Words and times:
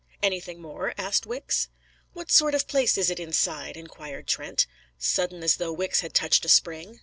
"Anything 0.23 0.59
more?" 0.59 0.95
asked 0.97 1.27
Wicks. 1.27 1.69
"What 2.13 2.31
sort 2.31 2.55
of 2.55 2.63
a 2.63 2.65
place 2.65 2.97
is 2.97 3.11
it 3.11 3.19
inside?" 3.19 3.77
inquired 3.77 4.25
Trent, 4.25 4.65
sudden 4.97 5.43
as 5.43 5.57
though 5.57 5.71
Wicks 5.73 5.99
had 5.99 6.15
touched 6.15 6.43
a 6.43 6.49
spring. 6.49 6.99